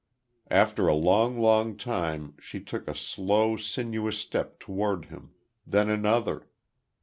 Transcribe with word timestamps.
After 0.49 0.87
a 0.87 0.95
long, 0.95 1.39
long 1.39 1.77
time, 1.77 2.33
she 2.39 2.59
took 2.59 2.87
a 2.87 2.95
slow, 2.95 3.55
sinuous 3.55 4.17
step 4.17 4.57
toward 4.59 5.05
him 5.05 5.35
then 5.67 5.91
another.... 5.91 6.47